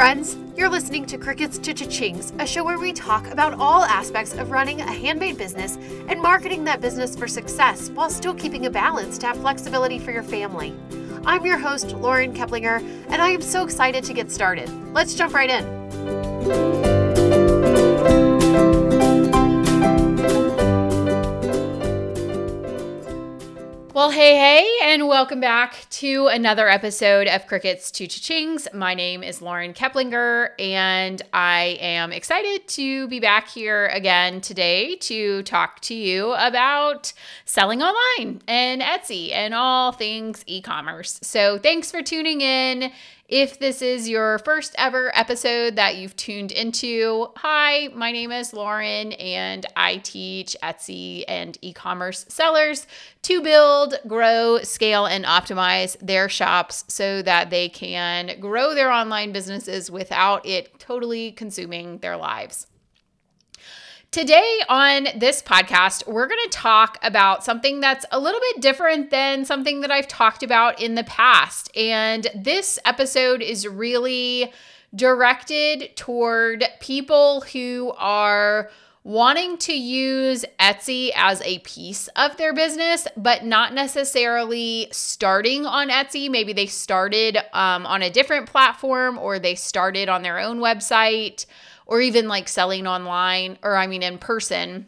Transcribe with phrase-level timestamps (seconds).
[0.00, 0.38] friends.
[0.56, 1.74] You're listening to Crickets to
[2.38, 5.76] a show where we talk about all aspects of running a handmade business
[6.08, 10.10] and marketing that business for success while still keeping a balance to have flexibility for
[10.10, 10.74] your family.
[11.26, 14.70] I'm your host, Lauren Keplinger, and I am so excited to get started.
[14.94, 16.89] Let's jump right in.
[24.00, 28.72] Well, hey, hey, and welcome back to another episode of Crickets to Cha-Chings.
[28.72, 34.96] My name is Lauren Keplinger, and I am excited to be back here again today
[35.00, 37.12] to talk to you about
[37.44, 41.20] selling online and Etsy and all things e commerce.
[41.22, 42.92] So, thanks for tuning in.
[43.30, 48.52] If this is your first ever episode that you've tuned into, hi, my name is
[48.52, 52.88] Lauren, and I teach Etsy and e commerce sellers
[53.22, 59.30] to build, grow, scale, and optimize their shops so that they can grow their online
[59.30, 62.66] businesses without it totally consuming their lives.
[64.12, 69.10] Today on this podcast, we're going to talk about something that's a little bit different
[69.10, 71.70] than something that I've talked about in the past.
[71.76, 74.52] And this episode is really
[74.92, 78.70] directed toward people who are
[79.04, 85.88] wanting to use Etsy as a piece of their business, but not necessarily starting on
[85.88, 86.28] Etsy.
[86.28, 91.46] Maybe they started um, on a different platform or they started on their own website
[91.90, 94.86] or even like selling online or I mean in person.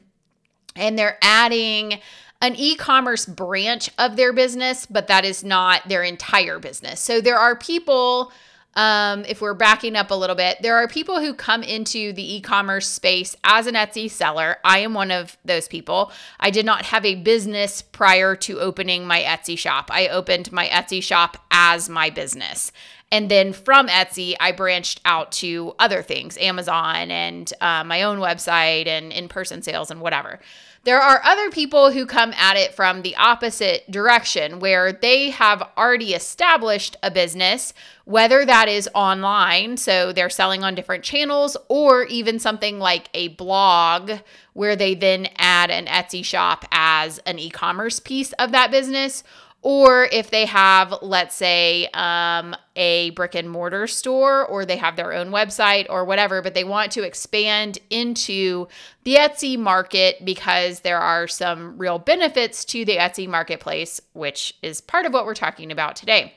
[0.75, 2.01] And they're adding
[2.41, 7.01] an e commerce branch of their business, but that is not their entire business.
[7.01, 8.33] So there are people,
[8.75, 12.37] um, if we're backing up a little bit, there are people who come into the
[12.37, 14.57] e commerce space as an Etsy seller.
[14.65, 16.13] I am one of those people.
[16.41, 20.69] I did not have a business prior to opening my Etsy shop, I opened my
[20.69, 22.73] Etsy shop as my business.
[23.13, 28.19] And then from Etsy, I branched out to other things, Amazon and uh, my own
[28.19, 30.41] website and in person sales and whatever.
[30.85, 35.63] There are other people who come at it from the opposite direction where they have
[35.77, 37.73] already established a business,
[38.05, 43.29] whether that is online, so they're selling on different channels, or even something like a
[43.29, 44.11] blog
[44.55, 49.23] where they then add an Etsy shop as an e commerce piece of that business
[49.63, 54.97] or if they have, let's say, um, a brick and mortar store, or they have
[54.97, 58.67] their own website or whatever, but they want to expand into
[59.05, 64.81] the Etsy market because there are some real benefits to the Etsy marketplace, which is
[64.81, 66.35] part of what we're talking about today.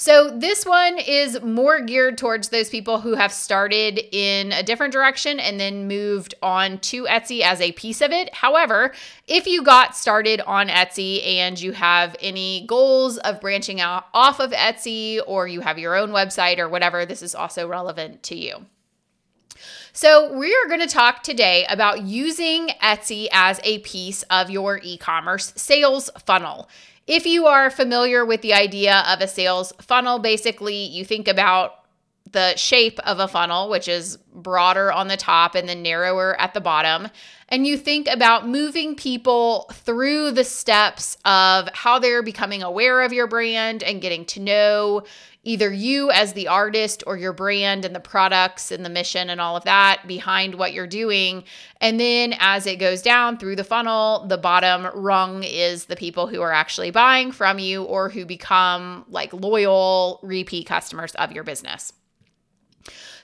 [0.00, 4.94] So, this one is more geared towards those people who have started in a different
[4.94, 8.34] direction and then moved on to Etsy as a piece of it.
[8.34, 8.94] However,
[9.26, 14.40] if you got started on Etsy and you have any goals of branching out off
[14.40, 18.34] of Etsy or you have your own website or whatever, this is also relevant to
[18.34, 18.64] you.
[19.92, 24.80] So, we are going to talk today about using Etsy as a piece of your
[24.82, 26.70] e commerce sales funnel.
[27.10, 31.79] If you are familiar with the idea of a sales funnel, basically you think about
[32.32, 36.54] the shape of a funnel, which is broader on the top and then narrower at
[36.54, 37.08] the bottom.
[37.48, 43.12] And you think about moving people through the steps of how they're becoming aware of
[43.12, 45.02] your brand and getting to know
[45.42, 49.40] either you as the artist or your brand and the products and the mission and
[49.40, 51.42] all of that behind what you're doing.
[51.80, 56.26] And then as it goes down through the funnel, the bottom rung is the people
[56.26, 61.42] who are actually buying from you or who become like loyal repeat customers of your
[61.42, 61.92] business.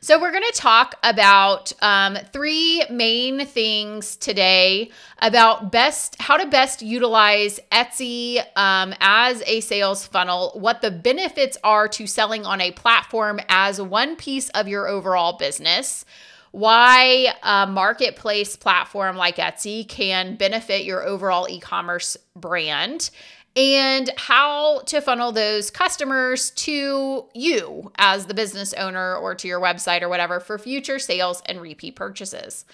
[0.00, 4.90] So, we're going to talk about um, three main things today
[5.20, 11.56] about best how to best utilize Etsy um, as a sales funnel, what the benefits
[11.64, 16.04] are to selling on a platform as one piece of your overall business
[16.56, 23.10] why a marketplace platform like Etsy can benefit your overall e commerce brand,
[23.56, 29.60] and how to funnel those customers to you as the business owner or to your
[29.60, 32.66] website or whatever for future sales and repeat purchases.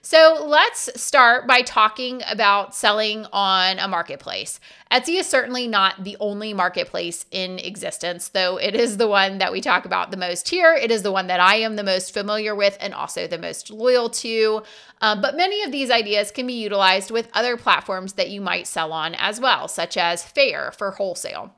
[0.00, 4.60] So let's start by talking about selling on a marketplace.
[4.90, 9.52] Etsy is certainly not the only marketplace in existence, though it is the one that
[9.52, 10.72] we talk about the most here.
[10.72, 13.70] It is the one that I am the most familiar with and also the most
[13.70, 14.62] loyal to.
[15.00, 18.66] Um, but many of these ideas can be utilized with other platforms that you might
[18.66, 21.54] sell on as well, such as Faire for wholesale.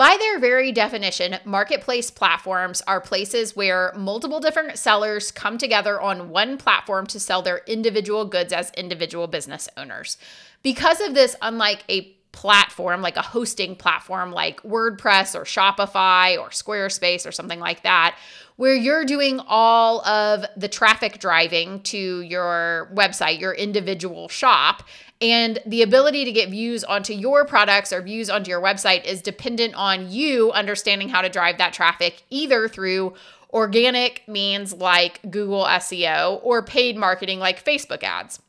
[0.00, 6.30] By their very definition, marketplace platforms are places where multiple different sellers come together on
[6.30, 10.16] one platform to sell their individual goods as individual business owners.
[10.62, 16.48] Because of this, unlike a platform, like a hosting platform like WordPress or Shopify or
[16.48, 18.16] Squarespace or something like that,
[18.56, 24.82] where you're doing all of the traffic driving to your website, your individual shop.
[25.20, 29.20] And the ability to get views onto your products or views onto your website is
[29.20, 33.14] dependent on you understanding how to drive that traffic either through
[33.52, 38.40] organic means like Google SEO or paid marketing like Facebook ads.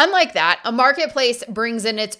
[0.00, 2.18] Unlike that, a marketplace brings in its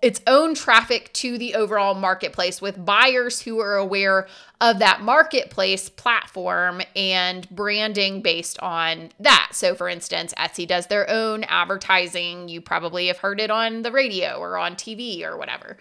[0.00, 4.26] its own traffic to the overall marketplace with buyers who are aware
[4.62, 9.50] of that marketplace platform and branding based on that.
[9.52, 12.48] So, for instance, Etsy does their own advertising.
[12.48, 15.76] You probably have heard it on the radio or on TV or whatever.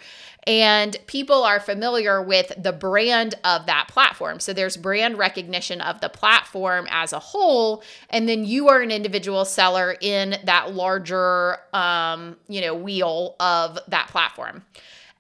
[0.48, 4.40] And people are familiar with the brand of that platform.
[4.40, 7.84] So, there's brand recognition of the platform as a whole.
[8.10, 13.78] And then you are an individual seller in that larger, um, you know, wheel of
[13.90, 14.64] that platform.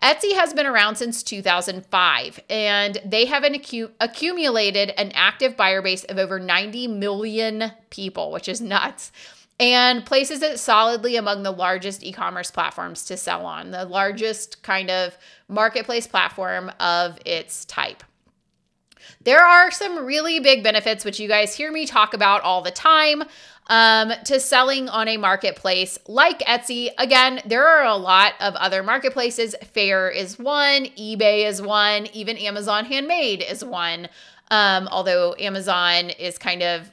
[0.01, 3.55] Etsy has been around since 2005, and they have an
[3.99, 9.11] accumulated an active buyer base of over 90 million people, which is nuts,
[9.59, 14.61] and places it solidly among the largest e commerce platforms to sell on, the largest
[14.63, 15.17] kind of
[15.47, 18.03] marketplace platform of its type.
[19.23, 22.71] There are some really big benefits, which you guys hear me talk about all the
[22.71, 23.23] time
[23.67, 26.89] um, to selling on a marketplace like Etsy.
[26.97, 29.55] Again, there are a lot of other marketplaces.
[29.73, 34.07] Faire is one, eBay is one, even Amazon Handmade is one.
[34.49, 36.89] Um, although Amazon is kind of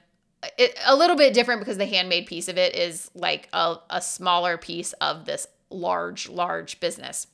[0.59, 4.01] it, a little bit different because the handmade piece of it is like a, a
[4.01, 7.27] smaller piece of this large, large business.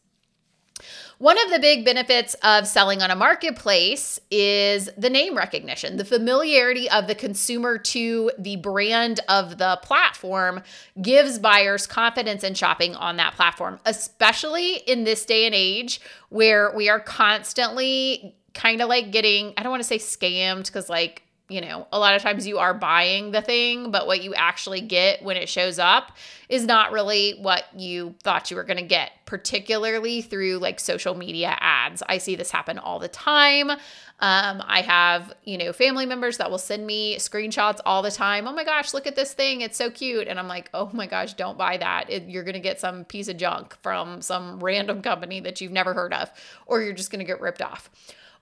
[1.18, 6.04] One of the big benefits of selling on a marketplace is the name recognition, the
[6.04, 10.62] familiarity of the consumer to the brand of the platform
[11.02, 16.72] gives buyers confidence in shopping on that platform, especially in this day and age where
[16.74, 21.22] we are constantly kind of like getting, I don't want to say scammed because like
[21.50, 24.80] you know, a lot of times you are buying the thing, but what you actually
[24.80, 26.16] get when it shows up
[26.48, 31.14] is not really what you thought you were going to get, particularly through like social
[31.14, 32.02] media ads.
[32.08, 33.70] I see this happen all the time.
[33.70, 38.46] Um, I have, you know, family members that will send me screenshots all the time.
[38.46, 39.62] Oh my gosh, look at this thing.
[39.62, 40.28] It's so cute.
[40.28, 42.10] And I'm like, oh my gosh, don't buy that.
[42.10, 45.72] It, you're going to get some piece of junk from some random company that you've
[45.72, 46.30] never heard of,
[46.66, 47.90] or you're just going to get ripped off.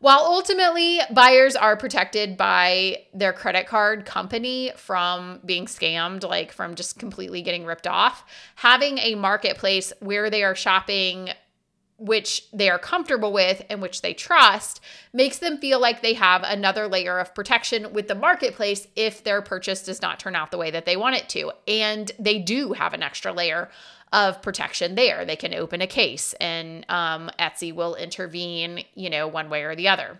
[0.00, 6.76] While ultimately buyers are protected by their credit card company from being scammed, like from
[6.76, 8.24] just completely getting ripped off,
[8.54, 11.30] having a marketplace where they are shopping
[11.98, 14.80] which they are comfortable with and which they trust
[15.12, 19.42] makes them feel like they have another layer of protection with the marketplace if their
[19.42, 21.50] purchase does not turn out the way that they want it to.
[21.66, 23.68] And they do have an extra layer
[24.12, 25.24] of protection there.
[25.24, 29.74] They can open a case and um, Etsy will intervene, you know, one way or
[29.74, 30.18] the other.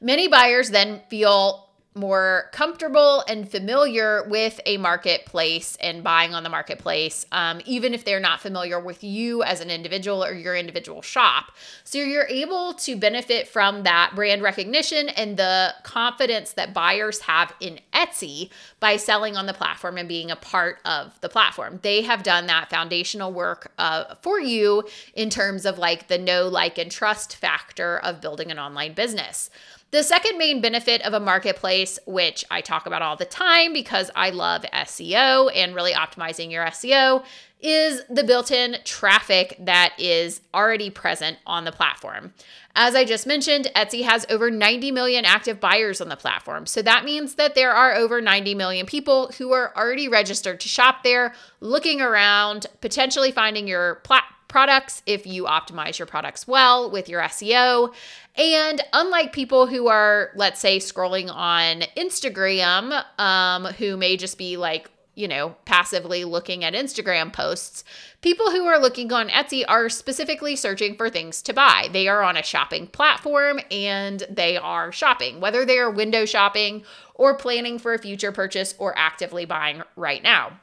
[0.00, 1.65] Many buyers then feel
[1.96, 8.04] more comfortable and familiar with a marketplace and buying on the marketplace, um, even if
[8.04, 11.52] they're not familiar with you as an individual or your individual shop.
[11.84, 17.52] So you're able to benefit from that brand recognition and the confidence that buyers have
[17.60, 21.80] in Etsy by selling on the platform and being a part of the platform.
[21.82, 24.84] They have done that foundational work uh, for you
[25.14, 29.50] in terms of like the know, like, and trust factor of building an online business.
[29.92, 34.10] The second main benefit of a marketplace, which I talk about all the time because
[34.16, 37.24] I love SEO and really optimizing your SEO,
[37.60, 42.34] is the built in traffic that is already present on the platform.
[42.74, 46.66] As I just mentioned, Etsy has over 90 million active buyers on the platform.
[46.66, 50.68] So that means that there are over 90 million people who are already registered to
[50.68, 54.02] shop there, looking around, potentially finding your
[54.48, 57.94] products if you optimize your products well with your SEO.
[58.36, 64.56] And unlike people who are, let's say, scrolling on Instagram, um, who may just be
[64.56, 67.84] like, you know, passively looking at Instagram posts,
[68.20, 71.88] people who are looking on Etsy are specifically searching for things to buy.
[71.90, 76.84] They are on a shopping platform and they are shopping, whether they are window shopping
[77.14, 80.60] or planning for a future purchase or actively buying right now.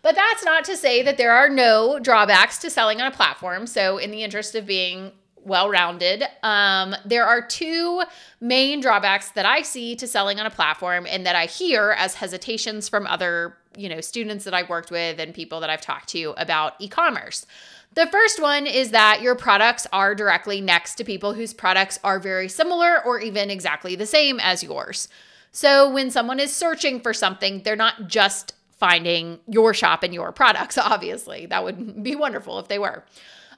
[0.00, 3.66] But that's not to say that there are no drawbacks to selling on a platform.
[3.66, 5.12] So, in the interest of being
[5.44, 8.02] well rounded, um, there are two
[8.40, 12.14] main drawbacks that I see to selling on a platform and that I hear as
[12.14, 16.08] hesitations from other you know students that I've worked with and people that I've talked
[16.10, 17.46] to about e-commerce.
[17.94, 22.18] The first one is that your products are directly next to people whose products are
[22.18, 25.08] very similar or even exactly the same as yours.
[25.52, 30.32] So when someone is searching for something, they're not just finding your shop and your
[30.32, 31.46] products, obviously.
[31.46, 33.04] That would be wonderful if they were.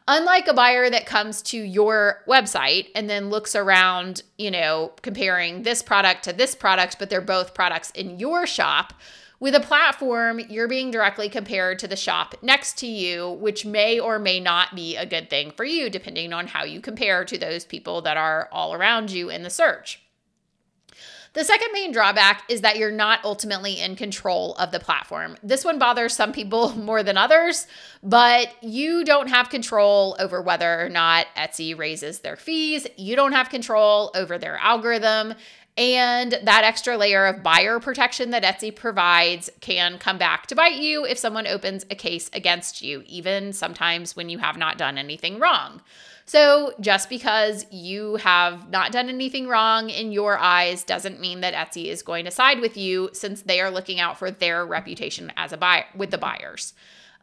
[0.09, 5.65] Unlike a buyer that comes to your website and then looks around, you know, comparing
[5.65, 8.95] this product to this product, but they're both products in your shop,
[9.39, 14.01] with a platform, you're being directly compared to the shop next to you, which may
[14.01, 17.37] or may not be a good thing for you, depending on how you compare to
[17.37, 20.01] those people that are all around you in the search.
[21.37, 25.37] The second main drawback is that you're not ultimately in control of the platform.
[25.43, 27.67] This one bothers some people more than others,
[28.03, 32.87] but you don't have control over whether or not Etsy raises their fees.
[32.97, 35.35] You don't have control over their algorithm.
[35.77, 40.77] And that extra layer of buyer protection that Etsy provides can come back to bite
[40.77, 44.97] you if someone opens a case against you, even sometimes when you have not done
[44.97, 45.83] anything wrong.
[46.29, 51.55] So, just because you have not done anything wrong in your eyes doesn't mean that
[51.55, 55.33] Etsy is going to side with you since they are looking out for their reputation
[55.37, 56.75] as a buyer with the buyers.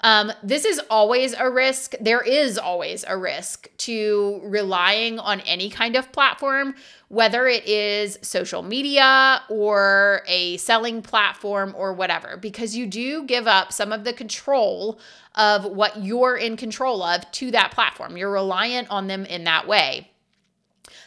[0.04, 1.96] Um, this is always a risk.
[2.02, 6.76] There is always a risk to relying on any kind of platform,
[7.08, 13.48] whether it is social media or a selling platform or whatever, because you do give
[13.48, 15.00] up some of the control
[15.36, 18.18] of what you're in control of to that platform.
[18.18, 20.10] You're reliant on them in that way.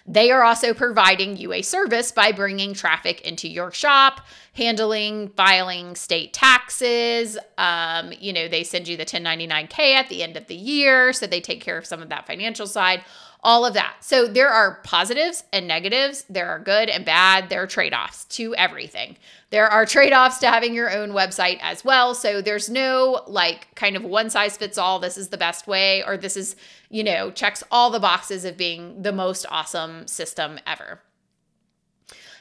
[0.08, 4.20] They are also providing you a service by bringing traffic into your shop,
[4.54, 7.36] handling, filing state taxes.
[7.58, 11.26] Um, you know, they send you the 1099K at the end of the year, so
[11.26, 13.02] they take care of some of that financial side
[13.46, 13.98] all of that.
[14.00, 16.24] So there are positives and negatives.
[16.28, 17.48] There are good and bad.
[17.48, 19.16] There are trade offs to everything.
[19.50, 22.14] There are trade offs to having your own website as well.
[22.14, 24.98] So there's no like kind of one size fits all.
[24.98, 26.56] This is the best way, or this is,
[26.90, 31.00] you know, checks all the boxes of being the most awesome system ever.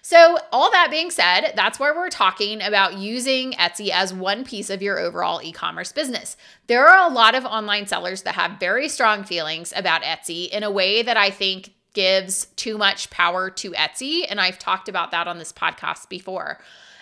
[0.02, 4.70] So, all that being said, that's where we're talking about using Etsy as one piece
[4.70, 6.38] of your overall e commerce business.
[6.68, 10.62] There are a lot of online sellers that have very strong feelings about Etsy in
[10.62, 14.28] a way that I think gives too much power to Etsy.
[14.30, 16.60] And I've talked about that on this podcast before.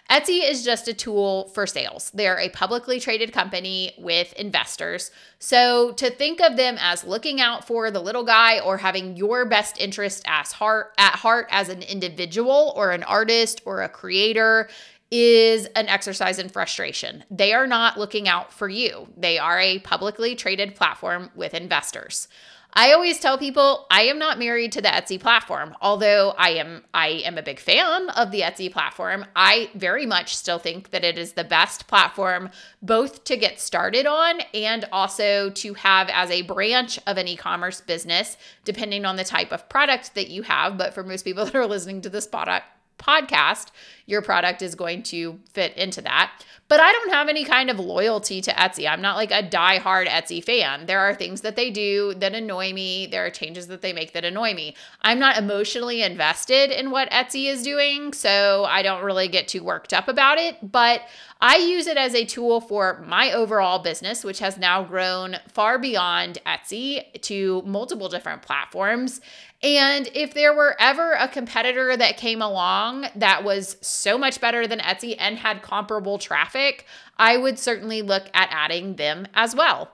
[0.10, 2.12] Etsy is just a tool for sales.
[2.14, 5.12] They're a publicly traded company with investors.
[5.40, 9.46] So to think of them as looking out for the little guy or having your
[9.46, 14.70] best interest as heart at heart as an individual or an artist or a creator
[15.10, 17.24] is an exercise in frustration.
[17.30, 19.08] They are not looking out for you.
[19.16, 22.28] They are a publicly traded platform with investors.
[22.76, 25.76] I always tell people I am not married to the Etsy platform.
[25.82, 30.36] Although I am I am a big fan of the Etsy platform, I very much
[30.36, 32.50] still think that it is the best platform
[32.82, 37.82] both to get started on and also to have as a branch of an e-commerce
[37.82, 41.56] business depending on the type of product that you have, but for most people that
[41.56, 42.66] are listening to this product
[42.98, 43.68] podcast,
[44.06, 46.44] your product is going to fit into that.
[46.70, 48.90] But I don't have any kind of loyalty to Etsy.
[48.90, 50.86] I'm not like a die-hard Etsy fan.
[50.86, 53.06] There are things that they do that annoy me.
[53.06, 54.76] There are changes that they make that annoy me.
[55.02, 59.64] I'm not emotionally invested in what Etsy is doing, so I don't really get too
[59.64, 60.72] worked up about it.
[60.72, 61.02] But
[61.46, 65.78] I use it as a tool for my overall business, which has now grown far
[65.78, 69.20] beyond Etsy to multiple different platforms.
[69.62, 74.68] And if there were ever a competitor that came along that was so much better
[74.68, 76.86] than Etsy and had comparable traffic,
[77.18, 79.92] I would certainly look at adding them as well.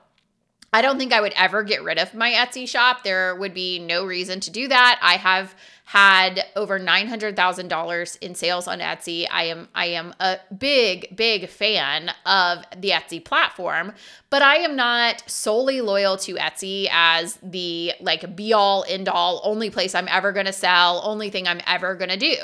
[0.71, 3.03] I don't think I would ever get rid of my Etsy shop.
[3.03, 4.99] There would be no reason to do that.
[5.01, 5.55] I have
[5.89, 9.25] had over $900,000 in sales on Etsy.
[9.31, 13.93] I am I am a big big fan of the Etsy platform,
[14.29, 19.41] but I am not solely loyal to Etsy as the like be all end all
[19.43, 22.35] only place I'm ever going to sell, only thing I'm ever going to do.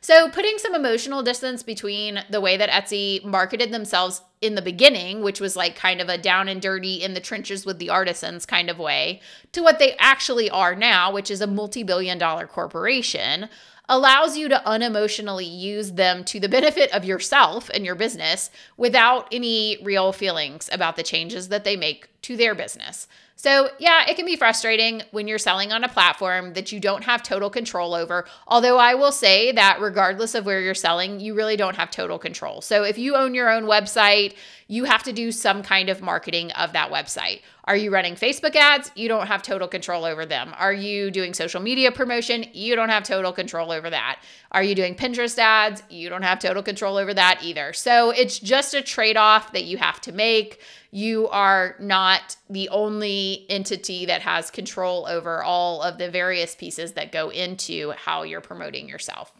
[0.00, 5.22] So, putting some emotional distance between the way that Etsy marketed themselves in the beginning,
[5.22, 8.44] which was like kind of a down and dirty in the trenches with the artisans
[8.44, 9.20] kind of way,
[9.52, 13.48] to what they actually are now, which is a multi billion dollar corporation,
[13.88, 19.28] allows you to unemotionally use them to the benefit of yourself and your business without
[19.32, 23.08] any real feelings about the changes that they make to their business.
[23.42, 27.02] So, yeah, it can be frustrating when you're selling on a platform that you don't
[27.02, 28.24] have total control over.
[28.46, 32.20] Although I will say that regardless of where you're selling, you really don't have total
[32.20, 32.60] control.
[32.60, 34.34] So, if you own your own website,
[34.68, 37.40] you have to do some kind of marketing of that website.
[37.64, 38.92] Are you running Facebook ads?
[38.94, 40.54] You don't have total control over them.
[40.56, 42.44] Are you doing social media promotion?
[42.52, 44.22] You don't have total control over that.
[44.52, 45.82] Are you doing Pinterest ads?
[45.90, 47.72] You don't have total control over that either.
[47.72, 50.60] So, it's just a trade off that you have to make
[50.94, 56.92] you are not the only entity that has control over all of the various pieces
[56.92, 59.32] that go into how you're promoting yourself.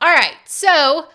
[0.00, 1.08] All right, so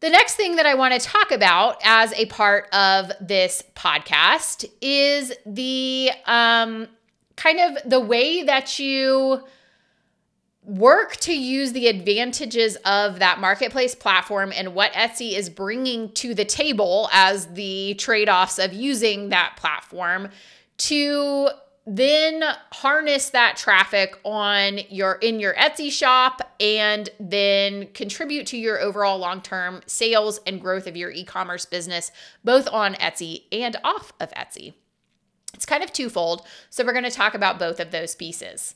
[0.00, 4.64] The next thing that I want to talk about as a part of this podcast
[4.80, 6.86] is the um,
[7.34, 9.42] kind of the way that you
[10.68, 16.34] work to use the advantages of that marketplace platform and what Etsy is bringing to
[16.34, 20.28] the table as the trade offs of using that platform
[20.76, 21.48] to
[21.86, 28.78] then harness that traffic on your in your Etsy shop and then contribute to your
[28.78, 32.12] overall long-term sales and growth of your e-commerce business
[32.44, 34.74] both on Etsy and off of Etsy.
[35.54, 38.74] It's kind of twofold, so we're going to talk about both of those pieces.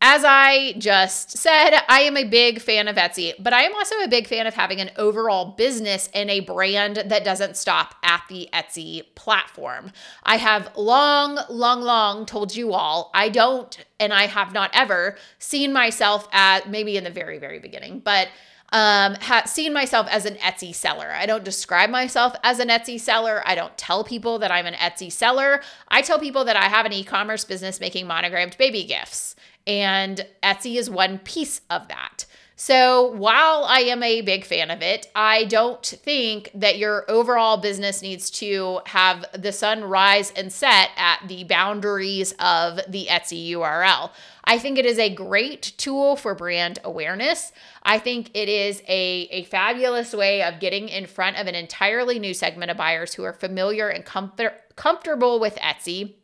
[0.00, 3.96] As I just said, I am a big fan of Etsy, but I am also
[3.96, 8.22] a big fan of having an overall business and a brand that doesn't stop at
[8.28, 9.90] the Etsy platform.
[10.22, 15.16] I have long, long, long told you all, I don't, and I have not ever
[15.40, 18.28] seen myself at maybe in the very, very beginning, but
[18.72, 21.10] um, have seen myself as an Etsy seller.
[21.10, 23.42] I don't describe myself as an Etsy seller.
[23.46, 25.62] I don't tell people that I'm an Etsy seller.
[25.88, 29.36] I tell people that I have an e commerce business making monogrammed baby gifts.
[29.66, 32.24] And Etsy is one piece of that.
[32.60, 37.56] So while I am a big fan of it, I don't think that your overall
[37.56, 43.50] business needs to have the sun rise and set at the boundaries of the Etsy
[43.50, 44.10] URL.
[44.42, 47.52] I think it is a great tool for brand awareness.
[47.84, 52.18] I think it is a, a fabulous way of getting in front of an entirely
[52.18, 56.14] new segment of buyers who are familiar and comfort, comfortable with Etsy.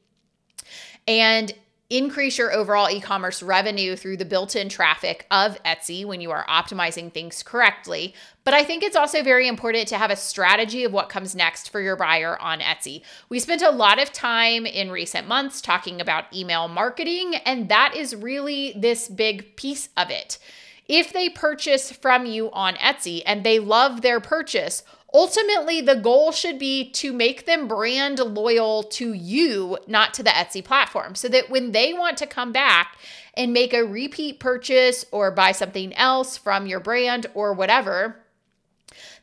[1.06, 1.54] And
[1.96, 6.32] increase your overall e commerce revenue through the built in traffic of Etsy when you
[6.32, 8.14] are optimizing things correctly.
[8.42, 11.70] But I think it's also very important to have a strategy of what comes next
[11.70, 13.02] for your buyer on Etsy.
[13.28, 17.94] We spent a lot of time in recent months talking about email marketing, and that
[17.96, 20.38] is really this big piece of it.
[20.86, 24.82] If they purchase from you on Etsy and they love their purchase,
[25.14, 30.30] Ultimately, the goal should be to make them brand loyal to you, not to the
[30.30, 32.98] Etsy platform, so that when they want to come back
[33.34, 38.23] and make a repeat purchase or buy something else from your brand or whatever,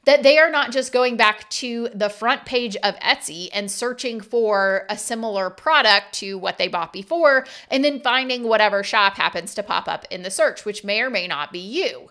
[0.05, 4.19] that they are not just going back to the front page of Etsy and searching
[4.19, 9.53] for a similar product to what they bought before and then finding whatever shop happens
[9.53, 12.09] to pop up in the search, which may or may not be you.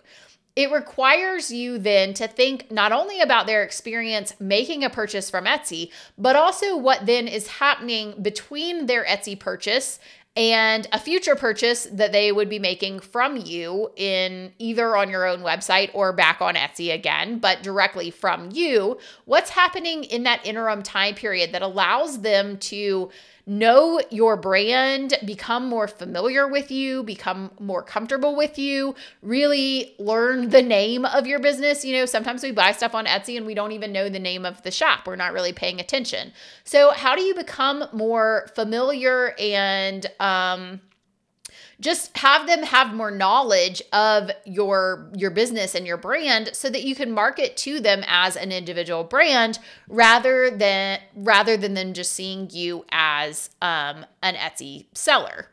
[0.55, 5.45] It requires you then to think not only about their experience making a purchase from
[5.45, 9.99] Etsy, but also what then is happening between their Etsy purchase
[10.35, 15.25] and a future purchase that they would be making from you in either on your
[15.25, 18.97] own website or back on Etsy again, but directly from you.
[19.25, 23.09] What's happening in that interim time period that allows them to
[23.51, 30.49] know your brand, become more familiar with you, become more comfortable with you, really learn
[30.49, 31.83] the name of your business.
[31.83, 34.45] You know, sometimes we buy stuff on Etsy and we don't even know the name
[34.45, 35.05] of the shop.
[35.05, 36.31] We're not really paying attention.
[36.63, 40.79] So, how do you become more familiar and, um,
[41.81, 46.83] just have them have more knowledge of your your business and your brand so that
[46.83, 52.13] you can market to them as an individual brand rather than rather than them just
[52.13, 55.47] seeing you as um, an Etsy seller.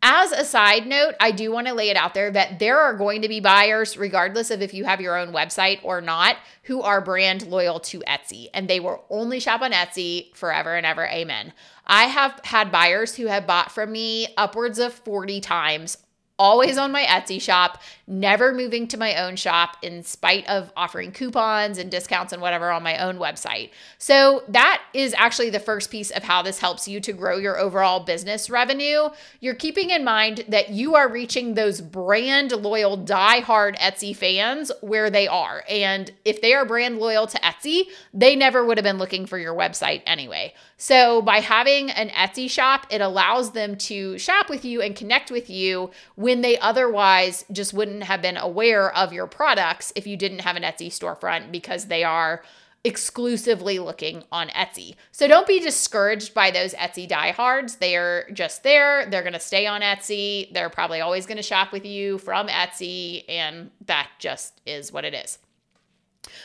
[0.00, 2.94] As a side note, I do want to lay it out there that there are
[2.94, 6.82] going to be buyers, regardless of if you have your own website or not, who
[6.82, 11.06] are brand loyal to Etsy and they will only shop on Etsy forever and ever.
[11.06, 11.52] Amen.
[11.84, 15.98] I have had buyers who have bought from me upwards of 40 times
[16.38, 21.12] always on my Etsy shop, never moving to my own shop in spite of offering
[21.12, 23.70] coupons and discounts and whatever on my own website.
[23.98, 27.58] So, that is actually the first piece of how this helps you to grow your
[27.58, 29.08] overall business revenue.
[29.40, 35.10] You're keeping in mind that you are reaching those brand loyal, die-hard Etsy fans where
[35.10, 35.64] they are.
[35.68, 39.38] And if they are brand loyal to Etsy, they never would have been looking for
[39.38, 40.54] your website anyway.
[40.76, 45.30] So, by having an Etsy shop, it allows them to shop with you and connect
[45.30, 45.90] with you
[46.28, 50.56] when they otherwise just wouldn't have been aware of your products if you didn't have
[50.56, 52.42] an Etsy storefront because they are
[52.84, 54.94] exclusively looking on Etsy.
[55.10, 57.76] So don't be discouraged by those Etsy diehards.
[57.76, 59.06] They are just there.
[59.06, 60.52] They're going to stay on Etsy.
[60.52, 63.24] They're probably always going to shop with you from Etsy.
[63.26, 65.38] And that just is what it is.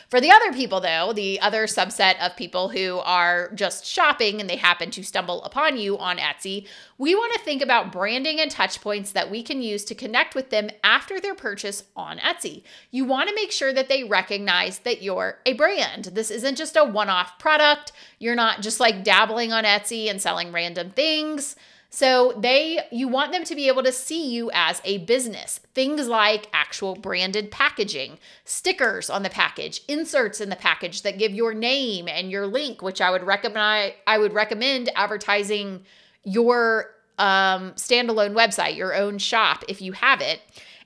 [0.09, 4.49] For the other people, though, the other subset of people who are just shopping and
[4.49, 8.51] they happen to stumble upon you on Etsy, we want to think about branding and
[8.51, 12.63] touch points that we can use to connect with them after their purchase on Etsy.
[12.91, 16.05] You want to make sure that they recognize that you're a brand.
[16.05, 17.91] This isn't just a one off product.
[18.19, 21.55] You're not just like dabbling on Etsy and selling random things.
[21.95, 25.59] So they you want them to be able to see you as a business.
[25.75, 31.35] Things like actual branded packaging, stickers on the package, inserts in the package that give
[31.35, 35.85] your name and your link, which I would recommend I would recommend advertising
[36.23, 40.41] your um, standalone website, your own shop if you have it,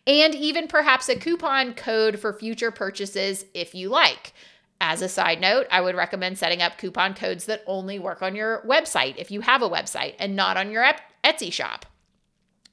[0.05, 4.33] and even perhaps a coupon code for future purchases if you like.
[4.79, 8.35] As a side note, I would recommend setting up coupon codes that only work on
[8.35, 10.85] your website if you have a website and not on your
[11.23, 11.85] Etsy shop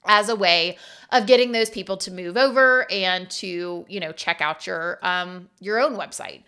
[0.04, 0.76] as a way
[1.12, 5.48] of getting those people to move over and to, you know, check out your um
[5.60, 6.42] your own website.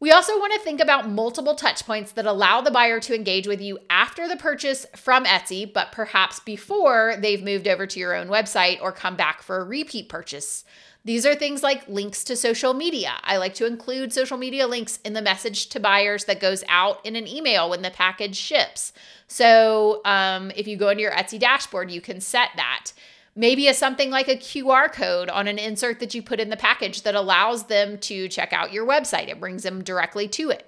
[0.00, 3.48] We also want to think about multiple touch points that allow the buyer to engage
[3.48, 8.14] with you after the purchase from Etsy, but perhaps before they've moved over to your
[8.14, 10.64] own website or come back for a repeat purchase.
[11.08, 13.14] These are things like links to social media.
[13.22, 17.00] I like to include social media links in the message to buyers that goes out
[17.02, 18.92] in an email when the package ships.
[19.26, 22.92] So um, if you go into your Etsy dashboard, you can set that.
[23.34, 26.58] Maybe a something like a QR code on an insert that you put in the
[26.58, 29.28] package that allows them to check out your website.
[29.28, 30.67] It brings them directly to it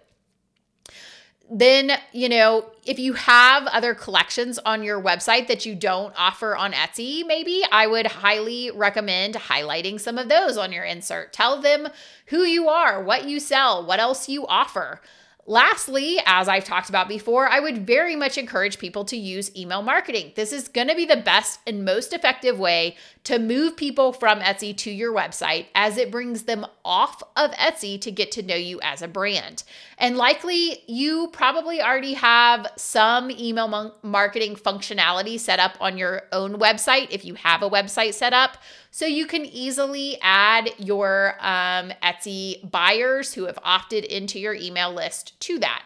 [1.51, 6.57] then, you know, if you have other collections on your website that you don't offer
[6.57, 11.33] on Etsy, maybe I would highly recommend highlighting some of those on your insert.
[11.33, 11.89] Tell them
[12.27, 15.01] who you are, what you sell, what else you offer.
[15.47, 19.83] Lastly, as I've talked about before, I would very much encourage people to use email
[19.83, 20.33] marketing.
[20.37, 24.41] This is going to be the best and most effective way to move people from
[24.41, 28.55] Etsy to your website as it brings them off of Etsy to get to know
[28.55, 29.63] you as a brand.
[29.99, 36.55] And likely you probably already have some email marketing functionality set up on your own
[36.55, 38.57] website if you have a website set up.
[38.91, 44.93] So you can easily add your um, Etsy buyers who have opted into your email
[44.93, 45.85] list to that.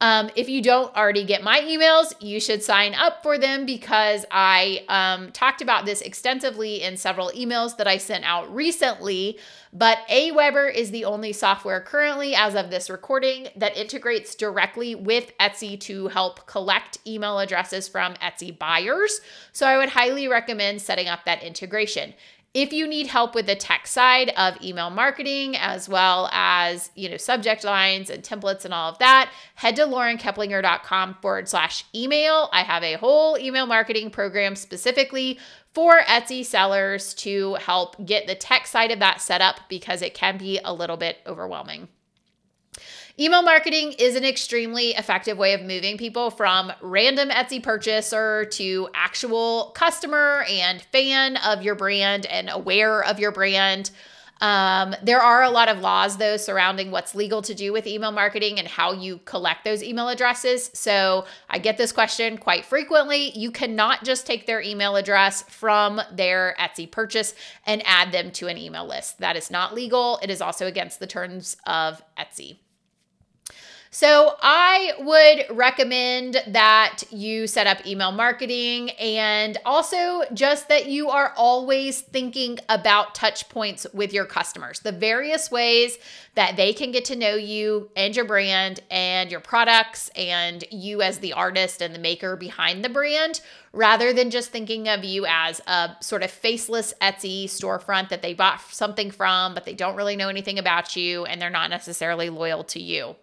[0.00, 4.24] Um, if you don't already get my emails, you should sign up for them because
[4.30, 9.38] I um, talked about this extensively in several emails that I sent out recently.
[9.72, 15.36] But Aweber is the only software currently, as of this recording, that integrates directly with
[15.38, 19.20] Etsy to help collect email addresses from Etsy buyers.
[19.52, 22.14] So I would highly recommend setting up that integration.
[22.54, 27.08] If you need help with the tech side of email marketing, as well as, you
[27.08, 32.48] know, subject lines and templates and all of that, head to laurenkeplinger.com forward slash email.
[32.52, 35.38] I have a whole email marketing program specifically
[35.74, 40.14] for Etsy sellers to help get the tech side of that set up because it
[40.14, 41.88] can be a little bit overwhelming.
[43.20, 48.88] Email marketing is an extremely effective way of moving people from random Etsy purchaser to
[48.94, 53.90] actual customer and fan of your brand and aware of your brand.
[54.40, 58.12] Um, there are a lot of laws, though, surrounding what's legal to do with email
[58.12, 60.70] marketing and how you collect those email addresses.
[60.72, 63.36] So I get this question quite frequently.
[63.36, 67.34] You cannot just take their email address from their Etsy purchase
[67.66, 69.18] and add them to an email list.
[69.18, 70.20] That is not legal.
[70.22, 72.58] It is also against the terms of Etsy.
[73.90, 81.08] So I would recommend that you set up email marketing and also just that you
[81.08, 85.96] are always thinking about touch points with your customers, the various ways
[86.34, 91.00] that they can get to know you and your brand and your products and you
[91.00, 93.40] as the artist and the maker behind the brand
[93.72, 98.34] rather than just thinking of you as a sort of faceless Etsy storefront that they
[98.34, 102.28] bought something from, but they don't really know anything about you and they're not necessarily
[102.28, 103.16] loyal to you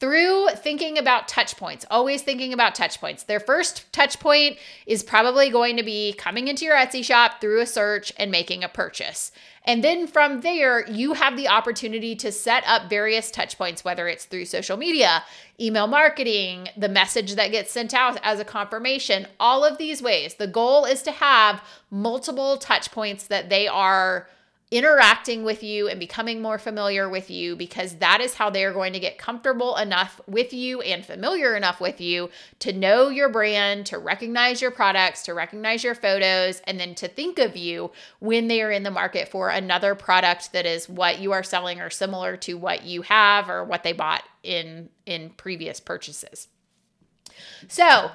[0.00, 3.24] through thinking about touch points, always thinking about touch points.
[3.24, 7.60] Their first touch point is probably going to be coming into your Etsy shop through
[7.60, 9.32] a search and making a purchase.
[9.64, 14.08] And then from there, you have the opportunity to set up various touch points, whether
[14.08, 15.24] it's through social media,
[15.60, 20.34] email marketing, the message that gets sent out as a confirmation, all of these ways.
[20.36, 24.28] The goal is to have multiple touch points that they are
[24.70, 28.72] interacting with you and becoming more familiar with you because that is how they are
[28.72, 32.28] going to get comfortable enough with you and familiar enough with you
[32.58, 37.08] to know your brand, to recognize your products, to recognize your photos, and then to
[37.08, 41.18] think of you when they are in the market for another product that is what
[41.18, 45.30] you are selling or similar to what you have or what they bought in in
[45.30, 46.48] previous purchases.
[47.68, 48.10] So,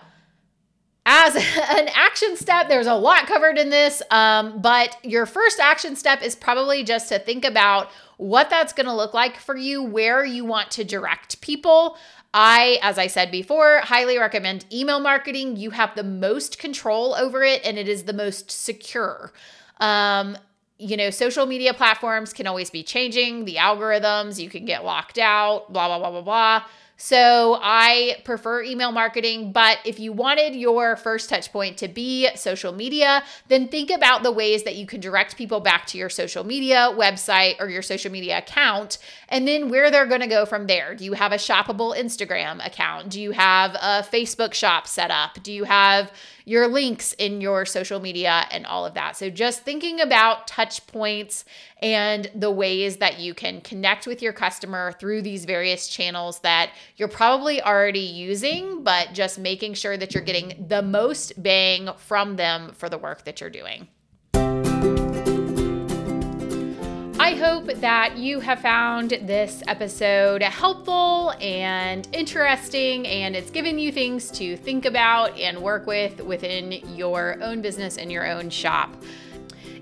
[1.06, 1.36] as
[1.76, 6.22] an action step, there's a lot covered in this, um, but your first action step
[6.22, 10.24] is probably just to think about what that's going to look like for you, where
[10.24, 11.98] you want to direct people.
[12.34, 15.56] I, as I said before, highly recommend email marketing.
[15.58, 19.32] You have the most control over it and it is the most secure.
[19.80, 20.38] Um,
[20.80, 25.20] you know, social media platforms can always be changing, the algorithms, you can get locked
[25.20, 26.64] out, blah, blah, blah, blah, blah.
[26.96, 32.30] So I prefer email marketing, but if you wanted your first touch point to be
[32.36, 36.10] social media, then think about the ways that you can direct people back to your
[36.10, 40.46] social media website or your social media account and then where they're going to go
[40.46, 40.96] from there.
[40.96, 43.10] Do you have a shoppable Instagram account?
[43.10, 45.42] Do you have a Facebook shop set up?
[45.42, 46.12] Do you have
[46.46, 49.16] your links in your social media and all of that.
[49.18, 51.46] So just thinking about touch points
[51.82, 56.72] and the ways that you can connect with your customer through these various channels that
[56.98, 62.36] you're probably already using, but just making sure that you're getting the most bang from
[62.36, 63.88] them for the work that you're doing.
[67.24, 73.94] I hope that you have found this episode helpful and interesting, and it's given you
[73.94, 78.94] things to think about and work with within your own business and your own shop.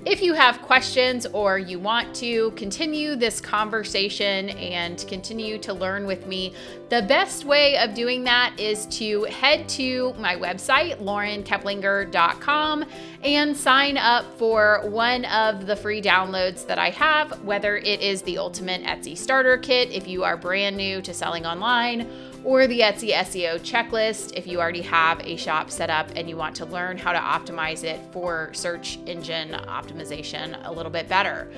[0.04, 6.08] If you have questions or you want to continue this conversation and continue to learn
[6.08, 6.56] with me,
[6.90, 12.86] the best way of doing that is to head to my website, laurenkeplinger.com,
[13.24, 18.24] and sign up for one of the free downloads that I have, whether it is
[18.24, 22.10] the Ultimate Etsy Starter Kit if you are brand new to selling online
[22.44, 26.36] or the Etsy SEO checklist if you already have a shop set up and you
[26.38, 31.52] want to learn how to optimize it for search engine optimization a little bit better.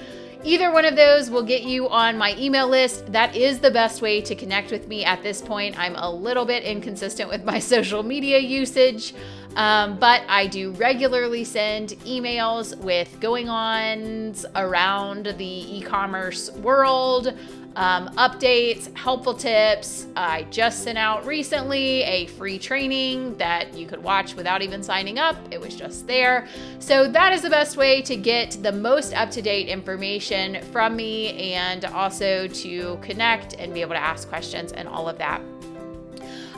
[0.46, 3.10] Either one of those will get you on my email list.
[3.14, 5.80] That is the best way to connect with me at this point.
[5.80, 9.16] I'm a little bit inconsistent with my social media usage,
[9.56, 17.34] um, but I do regularly send emails with going ons around the e commerce world
[17.76, 20.08] um, updates, helpful tips.
[20.16, 25.20] I just sent out recently a free training that you could watch without even signing
[25.20, 25.36] up.
[25.52, 26.48] It was just there.
[26.80, 30.96] So, that is the best way to get the most up to date information from
[30.96, 35.42] me and also to connect and be able to ask questions and all of that.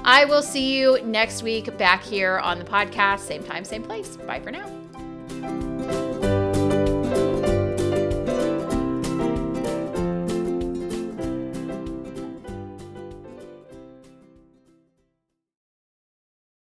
[0.03, 4.17] I will see you next week back here on the podcast, same time, same place.
[4.17, 5.64] Bye for now.